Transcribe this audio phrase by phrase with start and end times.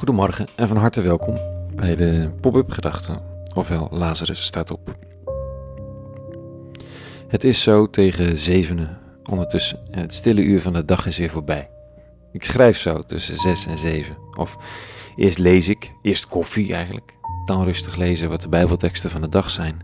[0.00, 1.38] Goedemorgen en van harte welkom
[1.74, 3.20] bij de Pop-up Gedachten,
[3.54, 4.96] ofwel Lazarus staat op.
[7.28, 8.98] Het is zo tegen zevenen
[9.30, 11.70] ondertussen en het stille uur van de dag is weer voorbij.
[12.32, 14.56] Ik schrijf zo tussen zes en zeven, of
[15.16, 19.50] eerst lees ik, eerst koffie eigenlijk, dan rustig lezen wat de bijbelteksten van de dag
[19.50, 19.80] zijn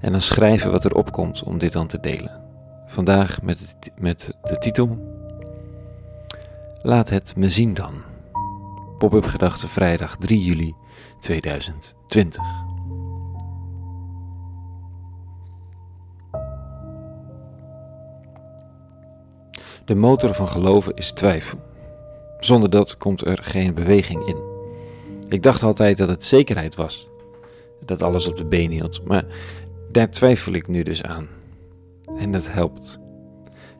[0.00, 2.40] en dan schrijven wat er opkomt om dit dan te delen.
[2.86, 5.16] Vandaag met, met de titel
[6.78, 8.07] Laat het me zien dan.
[8.98, 10.74] Pop-up gedachte vrijdag 3 juli
[11.18, 12.42] 2020.
[19.84, 21.58] De motor van geloven is twijfel.
[22.38, 24.36] Zonder dat komt er geen beweging in.
[25.28, 27.08] Ik dacht altijd dat het zekerheid was,
[27.84, 29.24] dat alles op de been hield, maar
[29.92, 31.28] daar twijfel ik nu dus aan.
[32.16, 32.98] En dat helpt.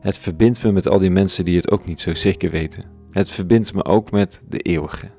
[0.00, 2.97] Het verbindt me met al die mensen die het ook niet zo zeker weten.
[3.10, 5.10] Het verbindt me ook met de eeuwige.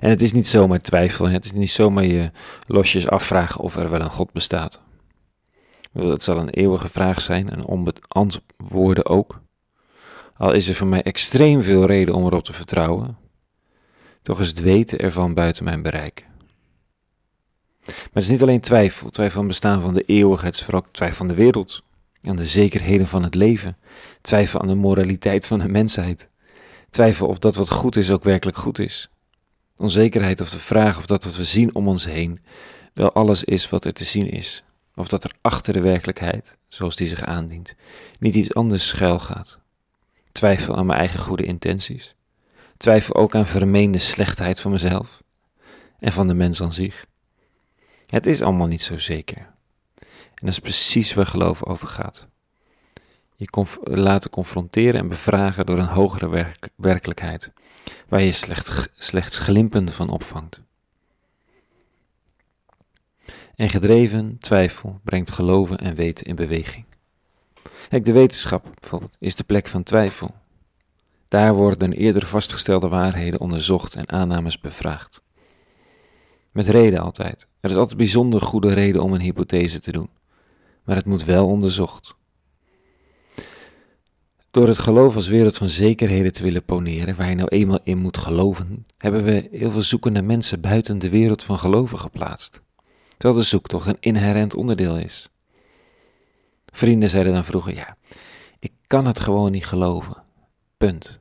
[0.00, 2.30] En het is niet zomaar twijfelen, het is niet zomaar je
[2.66, 4.82] losjes afvragen of er wel een God bestaat.
[5.92, 9.40] Het zal een eeuwige vraag zijn en onbeantwoorden ook.
[10.36, 13.16] Al is er voor mij extreem veel reden om erop te vertrouwen,
[14.22, 16.26] toch is het weten ervan buiten mijn bereik.
[17.86, 20.90] Maar het is niet alleen twijfel, twijfel aan bestaan van de eeuwigheid, het is vooral
[20.90, 21.82] twijfel aan de wereld,
[22.28, 23.76] aan de zekerheden van het leven,
[24.20, 26.28] twijfel aan de moraliteit van de mensheid,
[26.90, 29.10] twijfel of dat wat goed is ook werkelijk goed is,
[29.76, 32.40] onzekerheid of de vraag of dat wat we zien om ons heen
[32.94, 36.96] wel alles is wat er te zien is, of dat er achter de werkelijkheid, zoals
[36.96, 37.74] die zich aandient,
[38.18, 39.58] niet iets anders schuil gaat.
[40.32, 42.14] Twijfel aan mijn eigen goede intenties,
[42.76, 45.22] twijfel ook aan vermeende slechtheid van mezelf
[45.98, 47.06] en van de mens aan zich.
[48.06, 49.56] Het is allemaal niet zo zeker.
[50.38, 52.26] En dat is precies waar geloof over gaat.
[53.36, 57.52] Je conf laten confronteren en bevragen door een hogere werkelijkheid,
[58.08, 60.60] waar je slecht, slechts glimpen van opvangt.
[63.54, 66.84] En gedreven twijfel brengt geloven en weten in beweging.
[67.88, 70.34] Kijk, de wetenschap bijvoorbeeld is de plek van twijfel.
[71.28, 75.22] Daar worden eerder vastgestelde waarheden onderzocht en aannames bevraagd.
[76.52, 77.46] Met reden altijd.
[77.60, 80.08] Er is altijd bijzonder goede reden om een hypothese te doen,
[80.88, 82.16] maar het moet wel onderzocht.
[84.50, 87.98] Door het geloof als wereld van zekerheden te willen poneren, waar je nou eenmaal in
[87.98, 92.62] moet geloven, hebben we heel veel zoekende mensen buiten de wereld van geloven geplaatst.
[93.16, 95.30] Terwijl de zoektocht een inherent onderdeel is.
[96.66, 97.96] Vrienden zeiden dan vroeger: Ja,
[98.58, 100.22] ik kan het gewoon niet geloven.
[100.78, 101.20] Punt.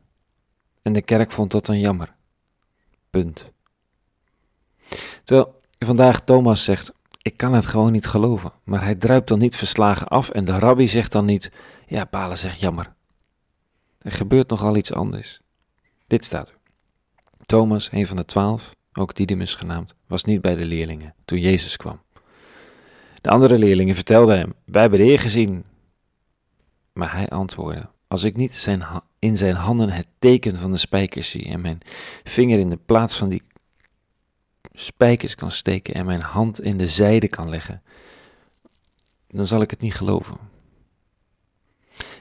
[0.82, 2.16] En de kerk vond dat dan jammer.
[3.10, 3.52] Punt.
[5.24, 6.94] Terwijl vandaag Thomas zegt:
[7.28, 8.52] Ik kan het gewoon niet geloven.
[8.64, 11.52] Maar hij druipt dan niet verslagen af en de rabbi zegt dan niet:
[11.88, 12.94] Ja, Palen zegt jammer.
[14.02, 15.40] Er gebeurt nogal iets anders.
[16.08, 16.58] Dit staat er.
[17.46, 21.78] Thomas, een van de twaalf, ook Didymus genaamd, was niet bij de leerlingen toen Jezus
[21.78, 22.00] kwam.
[23.22, 25.64] De andere leerlingen vertelden hem: Wij hebben de Heer gezien.
[26.94, 28.68] Maar hij antwoordde: Als ik niet
[29.20, 31.80] in zijn handen het teken van de spijkers zie en mijn
[32.24, 33.42] vinger in de plaats van die
[34.80, 37.82] spijkers kan steken en mijn hand in de zijde kan leggen,
[39.28, 40.38] dan zal ik het niet geloven.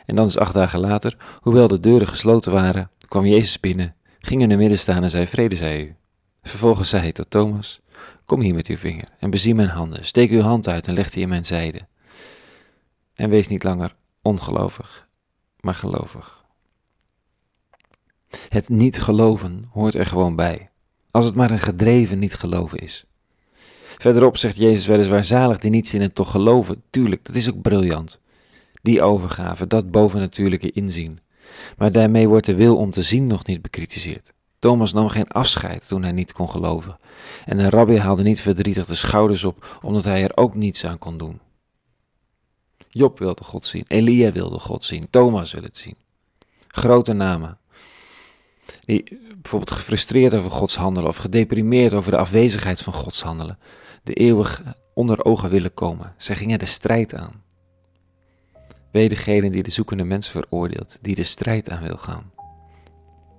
[0.07, 4.43] En dan is acht dagen later, hoewel de deuren gesloten waren, kwam Jezus binnen, ging
[4.43, 5.97] in de midden staan en zei: Vrede zij u.
[6.43, 7.81] Vervolgens zei hij tot Thomas:
[8.25, 10.05] Kom hier met uw vinger en bezie mijn handen.
[10.05, 11.87] Steek uw hand uit en leg die in mijn zijde.
[13.15, 15.09] En wees niet langer ongelovig,
[15.61, 16.45] maar gelovig.
[18.49, 20.71] Het niet geloven hoort er gewoon bij,
[21.17, 23.05] als het maar een gedreven niet geloven is.
[23.99, 26.83] Verderop zegt Jezus weliswaar zalig die niet zinnen toch geloven.
[26.91, 28.19] Tuurlijk, dat is ook briljant.
[28.83, 31.21] Die overgave, dat bovennatuurlijke inzien.
[31.77, 34.33] Maar daarmee wordt de wil om te zien nog niet bekritiseerd.
[34.59, 36.99] Thomas nam geen afscheid toen hij niet kon geloven.
[37.45, 40.99] En de rabbi haalde niet verdrietig de schouders op, omdat hij er ook niets aan
[40.99, 41.41] kon doen.
[42.89, 45.97] Job wilde God zien, Elia wilde God zien, Thomas wil het zien.
[46.69, 47.59] Grote namen.
[48.85, 53.59] Die bijvoorbeeld gefrustreerd over Gods handelen of gedeprimeerd over de afwezigheid van Gods handelen,
[54.03, 54.63] de eeuwig
[54.95, 56.15] onder ogen willen komen.
[56.17, 57.43] Zij gingen de strijd aan.
[58.91, 62.31] Wee degene die de zoekende mens veroordeelt, die de strijd aan wil gaan.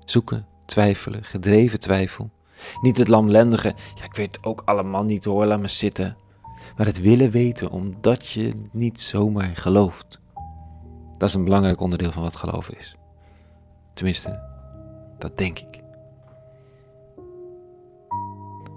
[0.06, 2.30] Zoeken, twijfelen, gedreven twijfel.
[2.81, 6.18] Niet het lamlendige, ja ik weet ook allemaal niet hoor, laat me zitten.
[6.77, 10.19] Maar het willen weten omdat je niet zomaar gelooft.
[11.18, 12.95] Dat is een belangrijk onderdeel van wat geloof is.
[13.94, 14.56] Tenminste,
[15.19, 15.83] dat denk ik.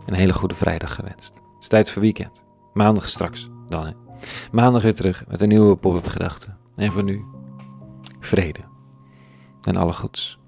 [0.06, 1.34] Een hele goede vrijdag gewenst.
[1.34, 2.44] Het is tijd voor weekend.
[2.72, 3.87] Maandag straks dan.
[3.87, 3.92] Hè.
[4.52, 6.48] Maandag weer terug met een nieuwe pop-up gedachte.
[6.76, 7.25] En voor nu,
[8.20, 8.60] vrede
[9.62, 10.39] en alle goeds.